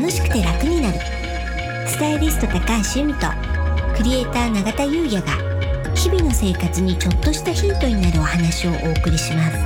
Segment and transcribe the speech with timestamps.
[0.00, 0.98] 楽しくて楽になる。
[1.86, 2.58] スタイリスト高
[2.94, 3.26] 橋由美と
[3.94, 5.34] クリエイター永田優也が
[5.94, 9.58] 日々の生活にちょっとしたヒントになるお話をお送りします。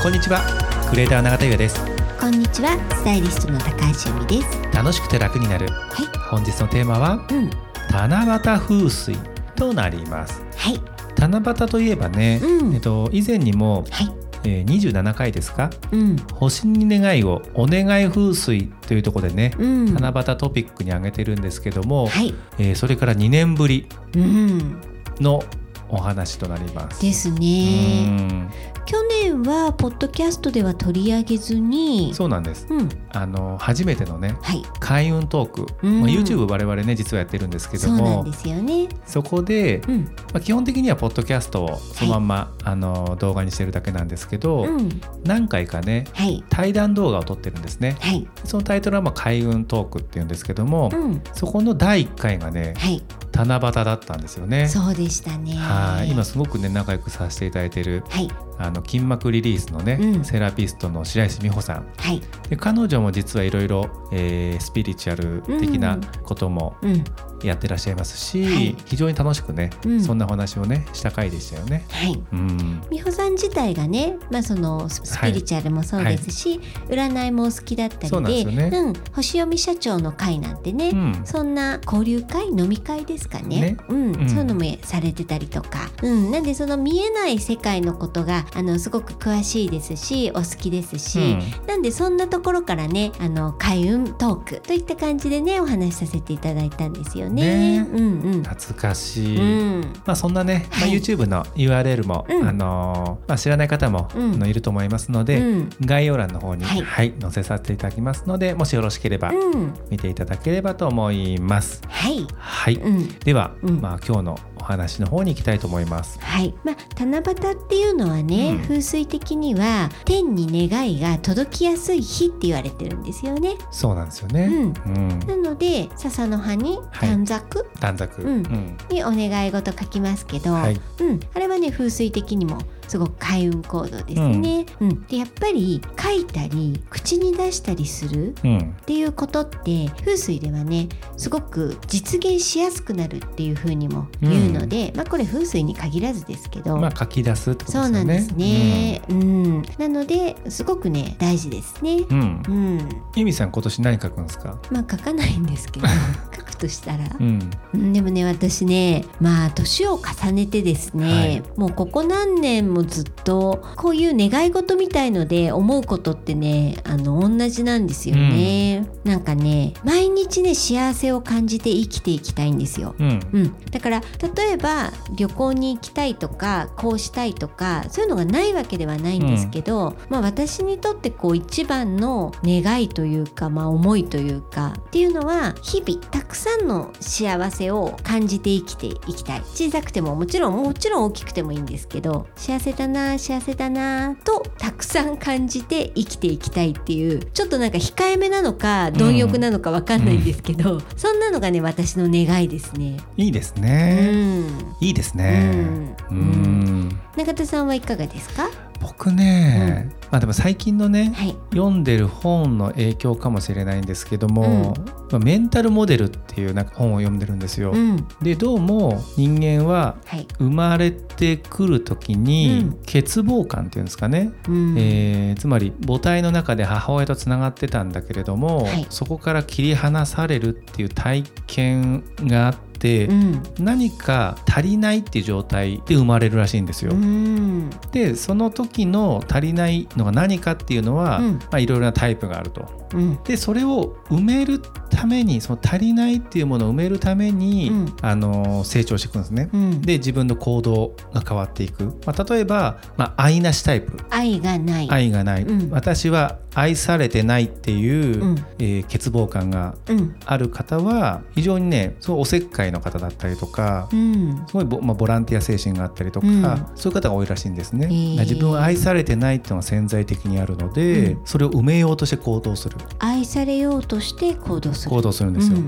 [0.00, 0.42] こんにちは
[0.90, 1.80] クリエイター永田優也です。
[2.20, 4.72] こんにちはスタイリストの高橋由美です。
[4.72, 5.66] 楽しくて楽になる。
[5.68, 6.06] はい。
[6.30, 7.50] 本日のテーマはうん。
[7.90, 9.16] 七夕風水
[9.56, 10.40] となります。
[10.56, 12.74] はい七夕といえばね、うん。
[12.74, 14.12] えっと以前にも、はい。
[14.46, 15.70] えー、27回ですか？
[15.90, 16.16] うん。
[16.34, 19.94] 星に願いをお願い風水というところでね、うん。
[19.94, 22.34] 七夕トピックに挙げてるんですけども、はい。
[22.58, 24.80] えーそれから2年ぶりうん。
[25.20, 25.42] の
[25.88, 27.00] お話となります。
[27.00, 28.50] ですうねん
[28.86, 32.66] 去年はポッドキャストでは取り上げずにそうなんです。
[32.68, 32.88] うん。
[33.12, 34.62] あの初めてのねはい。
[34.80, 36.00] 開運トーク、うん。
[36.00, 38.88] まあ、YouTube 我々ね実はやってるんですけどそうなんもですよね。
[39.06, 40.04] そこで、うん。
[40.04, 45.00] まあ、基本的にはポッドキャストをそのまんま、あの動画にしてるだけなんですけど、うん。
[45.24, 46.44] 何回かねはい。
[46.50, 47.96] 対談動画を撮ってるんですね。
[48.00, 48.28] はい。
[48.44, 51.22] そのタイトルはまあ開運トークっていうんですけども、うん。
[51.32, 53.02] そこの第1回がねはい
[53.34, 54.68] 七夕だったんですよね。
[54.68, 55.54] そうでしたね。
[55.54, 56.10] はい。
[56.10, 58.30] 今すごくね仲良くさせていただいているはい。
[58.56, 60.24] あの筋膜リリースのね、うん。
[60.24, 61.86] セラピストの白石美穂さん。
[61.96, 62.22] はい。
[62.48, 67.04] で彼女も実はいろいろえースピリチュアル的なこともうん。
[67.42, 68.76] やってらっしゃいますし、はい。
[68.86, 70.02] 非常に楽しくね、うん。
[70.02, 71.84] そんなお話をねした回でしたよね。
[71.90, 72.22] はい。
[72.32, 72.80] うん。
[72.90, 78.70] 美穂さん自体がね、まあ、そのススピリチュアルもそうですし、占いもお好きだったりでそうでね。
[78.72, 81.22] うん、星読み社長の会なんてね、うん。
[81.24, 83.60] そんな交流会飲み会ですかね。
[83.60, 83.76] ね。
[83.88, 84.12] うん。
[84.12, 84.28] うん。
[84.28, 91.36] そういうのもされてたりとか、うん、なんでその見えない世界のことがあのすごく詳しいですしお好きですし、
[91.66, 97.44] なんでそんなところからねあの開運トークといった感じでねお話しさせていただいたんですよね。
[97.44, 97.86] ね。
[97.92, 98.42] うんうん。
[98.42, 99.92] 懐かしい、うん。
[100.06, 102.48] まあ、そんなね、まあ、はい YouTube の URL も、うん。
[102.48, 105.70] あのーまあ、知らない方も、のいると思いますので、うん。
[105.80, 109.74] 概要欄の方に、ははいい載せさせていただきますのでもしよろしければうん。
[109.90, 111.82] 見ていただければと思います。
[111.88, 113.80] はい、はい、うんでは、うん。
[113.80, 116.18] まあ、今日のお話の方に行きたいと思います。
[116.20, 116.54] はい。
[116.64, 118.62] まあ、七夕っていうのはね、うん。
[118.62, 123.56] 風水的には天に願いが届きやすい日って言われてるんですよね。
[123.70, 124.72] そうなんですよね。
[124.86, 125.18] うん。
[125.20, 127.08] なので笹の葉にはい。
[127.10, 127.66] 短冊。
[127.80, 128.42] 短冊、うん。
[128.42, 128.76] ん。
[128.90, 130.80] にお願い事書きますけど、はい。
[131.00, 132.58] うん、あれはね風水的にも
[132.88, 134.66] すごく開運行動ですね。
[134.80, 135.02] うん。
[135.06, 138.76] でやっぱり書いたり口に出したりするうん。
[138.80, 147.98] っていうことって風水ではねすごく実現しやすくなるっていうふうにも言うので、まあこれ風水に限らずですけど、まあ書き出すってことですよね。
[147.98, 151.98] そうなんですね、うんなのですごくね大事ですね。
[152.08, 152.42] うん。
[152.48, 154.58] うんうん、ゆみさん今年何書くんですか？
[154.70, 155.86] まあ書かないんですけど
[156.36, 157.50] 書くとしたら、うん。
[157.74, 172.94] うんでもね私ねまあ年を重ねてですね、もうここ何年もずっとこういう願い事みたいので思うことってねあの同じなんですよね、なんかね毎日ね幸せを感じて生きていきたいんですよ。
[172.98, 173.20] うん。
[173.32, 174.00] うん、だから
[174.36, 189.40] 例えば旅行に行きたいとかこうしたいとかそういうのがないわけではないんですけど、まあ、私にとってこう一番の願いというか、まあ、思いというかっていうのは日々たくさんの幸せを感じて生きていきたい。
[189.54, 202.98] 小さくてももちろんもちろん大きくてもいいんですけど幸せだな幸せだなとたくさん感じて生きていきたいっていうちょっとなんか控えめなのか貪欲なのかわかんないんですけど、そんなのがね私の願いですね。
[203.16, 204.33] いいですうね。
[204.34, 204.76] ん。
[204.80, 205.94] いいですね。
[206.10, 206.98] ううん。
[207.16, 208.48] 田さんはいかがですか？
[208.80, 211.34] 僕ね、まあでも最近のね、はい。
[211.52, 214.74] 読んでる本の影響かもしれないんですけども、
[215.10, 217.70] まあメンタルモデルっていうなんか本を読んでるんですよ。
[217.70, 218.06] うん。
[218.20, 220.26] でどうも人間ははい。
[220.38, 222.70] 生まれてくる時にうん。
[222.80, 224.74] 欠乏感っていうんですかね、うん。
[224.76, 228.86] えーつまり母体の中で母親とつながってたんだけれども、はい。
[228.90, 232.73] そこから切り離されるっていう体験があって、
[233.06, 233.42] うん。
[233.58, 236.92] 何か足りないっていう状態で生まれるらしいんですよ。
[236.92, 237.70] うん。
[237.92, 241.20] でその時の足りないのが何かっていうのは、
[241.58, 242.88] いろいろなタイプがあると。
[242.92, 243.18] うん。
[243.24, 244.60] でそれを埋める
[244.90, 247.96] ためにその足りないっていうものを埋めるために、うん。
[248.02, 249.48] あの成長していくんですね。
[249.52, 249.80] うん。
[249.82, 253.96] で自分の行動が変わっていく、まあ、例えば、まあ、愛なしタイプ。
[254.10, 254.90] 愛がない。
[254.90, 255.70] 愛がない、うん。
[255.70, 258.38] 私は愛されてないっていう、うん。
[258.58, 260.16] えー欠乏感がうん。
[260.24, 264.44] ある方は非常にねすごいおせっかいの方だったりとか、うん。
[264.46, 266.42] すごいボ,、まあ、ボランティア精神があったりとか、うん。
[266.74, 267.86] そういう方が多いらしいんですね。
[267.86, 268.20] へー。
[268.20, 272.76] 自分は愛されてないっていうのが潜在的にあるので、うそれを埋めようとして行動する。
[272.98, 274.90] 愛されようとして行動する。
[274.90, 275.58] 行動するんですよ。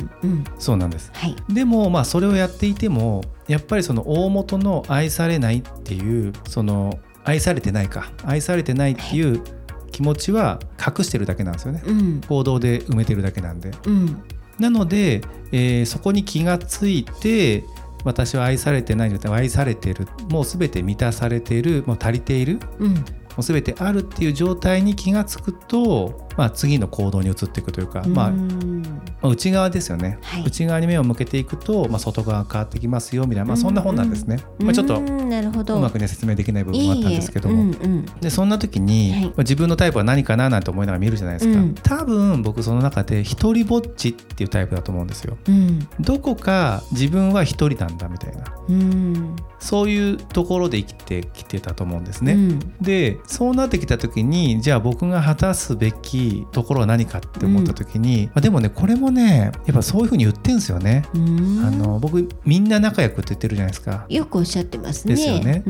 [0.59, 1.11] そうなんです。
[1.15, 1.37] はい。
[1.49, 9.43] でもまあそれをやっていてもやっぱりその大元の愛されないっていうその愛されてないか愛されてないっていう
[9.91, 12.21] 気持ちは隠してるだけなんですよね、うん。
[12.29, 13.73] 行動で埋めてるだけなんで。
[13.87, 14.23] うん
[14.59, 15.23] なので、
[15.53, 17.65] えーそこに気がついて
[18.05, 22.95] 私は愛されてないんじ愛されてるもう全て満たされているもう足りているうん。
[22.95, 23.03] も
[23.39, 28.83] う全てあるっていう状態に気がつくと、まあ、次の行動に移っていくというか、まあ、うん。
[29.23, 30.45] まあ内側ですよね、はい。
[30.45, 37.75] 内側に目を向けていくと、まあ、外側が変わってきますよみたいな、まあ、そんな本なんですね、まあ、ちょっとうまくね説明できない部分もあったんですけども。
[38.21, 39.25] でそんな時に、はい。
[39.25, 41.75] まあ自分のタイプは何かななんて思いながら見るじゃないですか、うん。
[41.75, 45.37] 多分僕その中で一人ぼっちっていうタイプだと思うんですよ。
[45.49, 45.89] うん。
[46.01, 48.45] どこか自分は一人なんだみたいな。
[48.69, 49.37] うん。
[49.59, 52.59] そういうところで生きてきてたと思うんですね、うん。
[52.81, 61.65] でそうなってきた時にじゃあ僕が果たすべきところは何かって思った時に、まあでもねこれもねやっぱそういうふうに言ってんですよね、うん。
[61.67, 64.07] あの僕みんな仲良くって言ってるじゃないですか。
[64.09, 65.15] よくおっしゃってますね。
[65.15, 65.65] ですよね。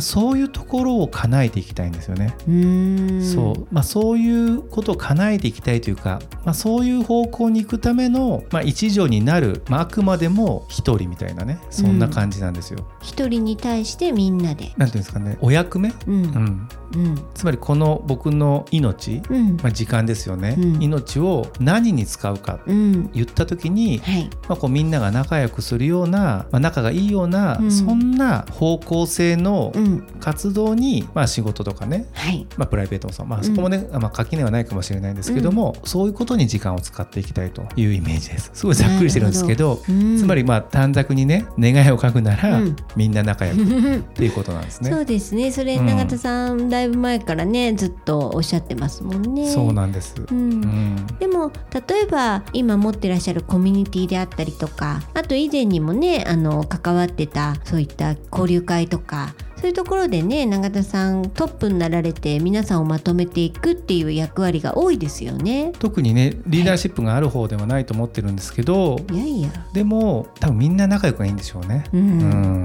[0.00, 3.22] そういうところを叶えていきたいんですよね、うん。
[3.22, 3.66] そう。
[3.70, 12.86] まあ、そういうことを叶えていきたいというか、まあ、そういう方向に行くための、まあ、一助になる、まあ、あくまでも一人みたいなねそんな感じなんですよ。
[13.02, 14.72] 一人に対してみんなで。
[14.76, 16.14] なんていうんですかねお役目、うん。
[16.14, 17.22] うん、うん。
[17.34, 19.56] つまりこの僕の命、うん。
[19.56, 20.82] まあ、時間ですよね、うん。
[20.82, 22.60] 命を何に使うか。
[22.66, 23.10] うん。
[23.12, 24.30] 言った時に、はい。
[24.48, 27.70] まあ、こうみんなが仲良くするような、まあ、仲がいいような、うん。
[27.70, 30.06] そんな方向性のうん。
[30.20, 32.46] 活動に、まあ、仕事とかね、はい。
[32.56, 38.50] まあ、プライベートもそう、まあ、そこもね、まあ、垣根はないかもしれないんですけども、そういうことに時間を使っていきたいというイメージです。
[38.54, 40.18] すごいざっくりしてるんですけどうん。
[40.18, 42.76] つまりまあ短冊にね願いを書くなら、うん。
[42.96, 43.62] みんな仲良く。
[43.96, 44.90] っていうことなんですね。
[44.90, 45.50] そうですね。
[45.50, 45.86] それうん。
[45.86, 49.50] 永田さん、だいぶ前からねずっとおっしゃってますもんね。
[49.50, 50.38] そうなんです、うん。
[50.38, 51.06] うん。
[51.18, 51.52] でも
[51.88, 65.70] 例えば今持ってらっしゃるコミュニティであったりとかあと以前にもねあの関わってたそういった交流会とかそういうところでね永田さんトップになられて皆さんをまとめていくっていう役割が多いですよね。
[65.78, 69.48] 特にねリーダーシップがある方ではないと思ってるんですけど、いやいや。
[69.72, 71.84] でも多分みんな仲良くがいいんでしょうね。
[71.92, 72.64] ううん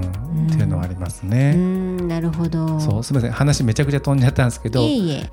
[0.50, 1.54] っていうのはありますうね。
[1.54, 2.80] んなるほど。
[2.80, 4.84] そうすみません話めちゃくちゃ飛んじゃったんですけど。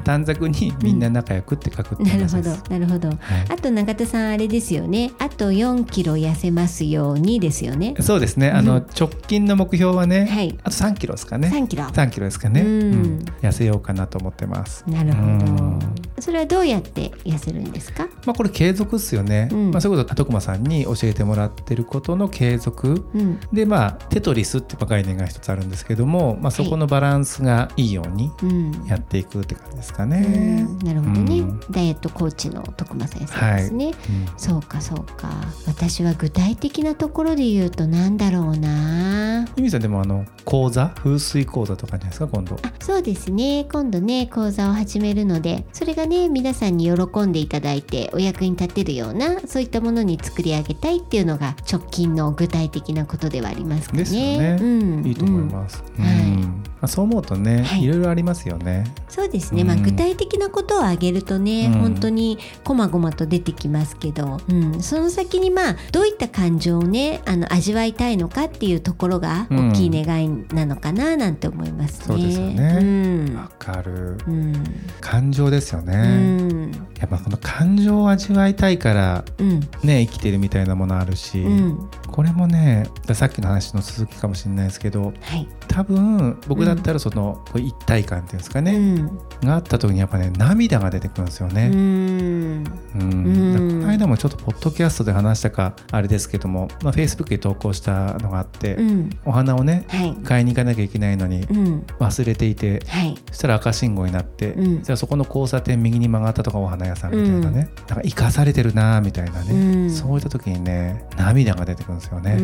[0.04, 2.52] 短冊にみんな仲良くって書くってなるほど。
[2.70, 3.08] なるほど。
[3.10, 3.18] はい
[3.50, 5.14] あと永田さんあれですよね。
[5.18, 7.96] あと4キロ痩せますようにですよね。
[8.02, 11.84] そうですねあのうん直近の目標はね、はいあと3キロですかね3キロ。
[11.86, 12.68] 3キロですかね、うん。
[12.68, 13.26] うん。
[13.42, 14.84] 痩せようかなと思ってます。
[14.88, 15.80] なるほうん。
[15.80, 15.86] ど。
[16.22, 18.08] それはどうやって痩せるんですか？
[18.26, 19.72] まあ、これ継続っすよね、うん。
[19.72, 23.06] まあ、そういうこと徳間さんに教えてもらってることの継続。
[23.14, 23.40] うん。
[23.54, 28.86] でまあテトリスって概念が一つあるんですけども、まあ、そこのバランスがいいようにうん。
[28.86, 30.64] やっていくって感じですかうね。
[30.64, 30.78] ん。
[30.80, 31.60] なるほどね、うん。
[31.72, 33.94] ダイエットコーチの徳間先生ですね、うん。
[34.38, 35.30] そうかそうか。
[35.68, 39.46] 私は具体的なところで言うとなんだろうな。
[39.56, 42.58] ゆみさんでもあの講座風水講座とかじゃないですか今度。
[42.62, 54.00] あそうですね今度ね講座を始めるのでそれがね皆さんに喜んでいただいてお役に立てるようなそういったものに作り上げたいっていうのが直近の具体的なことではありますかね。
[54.00, 55.84] ですよねうん、いいと思います。
[55.98, 57.84] うんうんまあ、そう思うとね、はい。
[57.84, 58.84] い、ろいろありますよね。
[59.10, 61.80] そうですね、まあ、うん具体的なことを挙げるとね、うん。
[61.80, 72.06] 本当にこまごまと出てきますけど、うん、その先にまあどういった感情をねあの味わいたいのかっていうところが大きい願いなのかななんて思いますね。
[72.06, 72.80] そうですよね。
[72.82, 72.84] う
[73.32, 73.36] ん。
[73.36, 74.18] わかる。
[74.28, 74.54] うん。
[75.02, 75.94] 感情ですよね。
[75.96, 76.72] うん。
[77.00, 79.60] やっぱこの感情を味わいたいからうん。
[79.84, 81.90] ね生きてるみたいなものあるし、うん。
[82.12, 85.48] これもねさっきの話の続きかもしれないですけどはい。
[85.68, 89.06] 多分僕だったらその、一体感っていうんですかうね、ん。
[89.44, 91.70] があった時にやっぱね涙が出てくるんですようね。
[91.70, 91.74] ん。
[91.74, 92.64] うん。
[92.96, 93.82] うん。
[93.82, 99.10] この間もちょっとポッドキャストで話したかあれですけども、まあ、Facebook に投稿したのがあって、うん。
[99.26, 100.16] お花をねはい。
[100.24, 101.86] 買いに行かなきゃいけないのにうん。
[102.00, 103.16] 忘れていてはい。
[103.30, 104.84] そしたら赤信号になって、うん。
[104.84, 109.92] じゃあそこの交差点右に曲がったとかお花屋さんみたいなね、なんか生かされてるなみたいなね、うん。
[109.92, 112.38] そういった時にね涙が出てくるんですよね、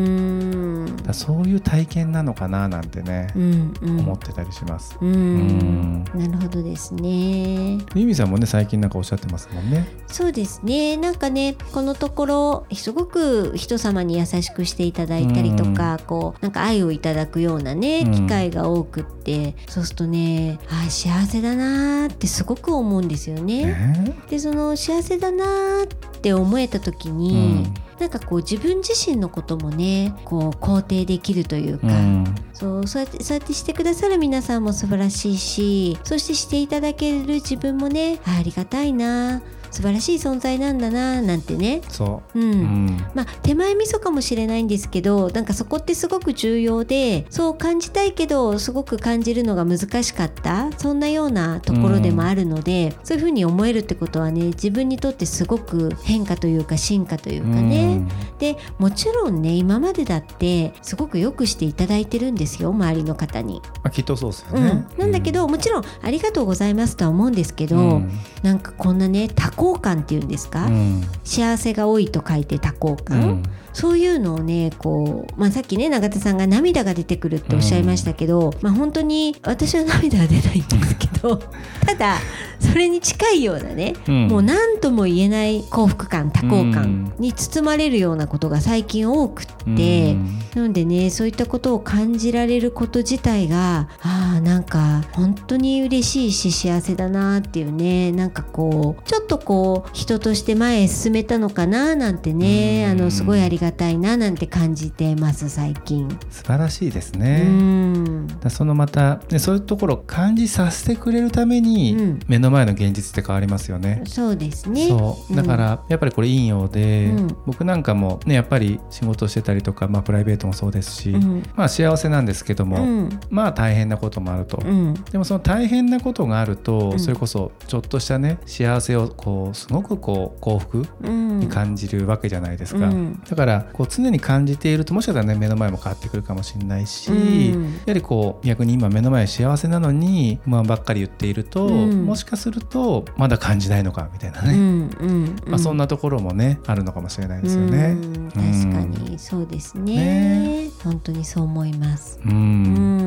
[1.13, 4.00] そういう体験なのかななんてね、うんうん。
[4.00, 4.98] 思ってたりします。
[5.01, 5.10] うん。
[5.10, 6.03] うん。
[6.13, 7.77] なるほどですね。
[7.94, 9.88] ミミさんもね最近なんかおっしゃってますもんね。
[10.08, 10.98] そうですね。
[10.98, 18.12] なんかねこのところすごく人様に優しくしていただいたりとか、こうなんか愛をいただくようなねうん。
[18.12, 23.65] 機会が多くって、そうするとねあ幸せだなーってすごく思うんですよね。
[23.65, 24.15] ね。
[24.30, 25.88] でその幸せだなーっ
[26.22, 32.36] て思えた時うに、んなんかこう自分自身のこともねこう肯定できるというか、うん。
[32.51, 41.82] そうそうやってそうやってしてくださる皆さんも素晴らしいしそしてしていただける自分もねあありがたいな素晴らしい存在なんだななんてね。
[41.90, 43.06] そう、うん、うん。
[43.13, 50.70] まあ手前味噌かもしれないんですけどなんかそこってすごく重要でそう感じたいけどすごく感じるのが難しかった。
[50.78, 58.08] そんなようなところでもあるので、そういうふうに思えるってことはね自分にとってすごく変化というか進化というかね、
[58.40, 63.62] でもちろんね今までだってすごくよくしていただいてるんですよ周りの方に。
[63.75, 64.63] まあ、きっとそうですようん。
[64.63, 68.12] ね、なんだけど、もちろんありがとうございますとは思うんですけど、うん。
[68.44, 71.03] なんかこんなね多幸感っていうんですか、うん。
[71.24, 73.44] 幸せが多いと書いて多幸う感、ん。
[73.74, 81.38] そういうのをねこう、まあ、さっきね永田さんが涙が出てくるっておっしゃいましたけど、まあ、本当に私は涙は出ないんですけど
[81.86, 82.18] ただ
[82.62, 84.27] それに近いようなね、うん。
[84.27, 90.13] もう何とも言えない幸福感多幸うん感に包まれるようなことが最近多くって。
[90.13, 90.39] うん。
[90.56, 102.91] なのでねそういったことを感じられること自体があーなんか本当に嬉しいし幸せだなっていうねなんかこうちょっとこう人として前へ進めたのかななんてねうん。
[102.91, 106.10] あのすごいありがたいななんて感じてます最近。
[106.30, 108.27] 素晴らしいですうね、ん。
[108.27, 112.20] だそのまた、ね、そういうところを感じさせてくれるために、うん。
[112.27, 114.03] 目の前の現実って変わりますよね。
[114.05, 114.88] そうですね。
[114.88, 115.36] そう。
[115.36, 117.27] だからやっぱりこれいいようで、うん。
[117.46, 121.43] 僕なんかもねやっぱり仕事してたりとか、まあ、プライベートもそうですし、うん。
[121.55, 123.20] まあ幸せなんですけども、うん。
[123.29, 124.93] まあ大変なこともあると、うん。
[125.12, 127.00] でもその大変なことがあると、うん。
[127.00, 131.39] それこそちょっとしたね幸せをこうすごくこう幸福うん。
[131.39, 133.22] に感じるわけじゃないですか、うん。
[133.27, 137.15] だからこう常に感じているともしかしたらね目の前も変わってくるかもしれないし、う
[137.58, 137.63] ん。
[137.63, 142.05] やはりこう逆に今目の前幸せなのに不満ばっかり言っていると、うん。
[142.05, 147.98] もしかするとまだ感じないのかみたいなね、うんうんまあ、そんなところもねあるのかもしれないですよね。
[148.02, 150.64] うん確かにそうですね。
[150.64, 150.70] ね。
[150.84, 152.20] 本当にそう思います。
[152.26, 152.32] うん。
[152.32, 152.36] う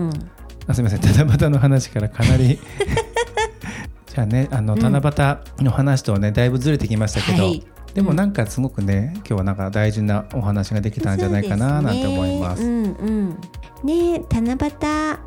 [0.09, 0.11] ん。
[0.67, 1.01] あすみません。
[1.01, 2.59] 七夕の話からかなり。
[4.07, 4.81] じゃあねあのうん。
[4.81, 7.65] 七夕の話とはねだいぶずれてきましたけど、はい。
[7.95, 12.63] でもなんかすごくね今日はなんか大事なお話ができたんじゃないかななんて思います。
[12.63, 12.97] そうですね。
[13.01, 13.39] うんうん。
[13.85, 15.19] ねえ七夕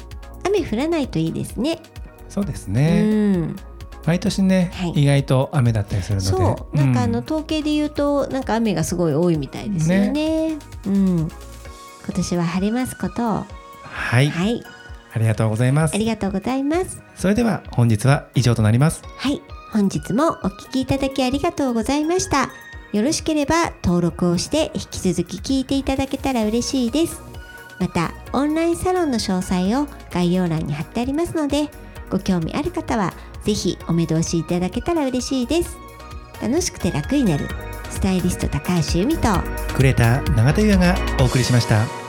[0.46, 1.80] 雨降らないといいですね。
[2.30, 3.56] そうですうね、ん。
[4.08, 10.58] 毎年ね、はい意外と雨だったりするのでそうなんかあのうん統計で言うとなんか雨がすごい多いみたいですよね。
[10.86, 11.18] うん。
[11.20, 11.30] 今
[12.16, 13.46] 年は晴れますことを。
[13.84, 14.64] はい、はい。
[15.14, 17.02] ありがとうございますありがとうございます。
[17.16, 19.42] それでは本日は以上となりますはい。
[19.74, 22.50] 本日もお聞きいただきありがとうございました。
[22.94, 27.22] よろしければ登録をして引き続き聞いていただけたら嬉しいです。
[27.80, 31.70] また、オンラインサロンの詳細を概要欄に貼ってありますので、
[32.10, 33.14] ご興味ある方は
[33.48, 35.88] ぜひお目通しいただけたら嬉しいです。
[36.42, 37.48] 楽しくて楽になる
[37.90, 39.30] スタイリスト高橋由美と
[39.76, 42.07] クレーター永田優也がお送りしました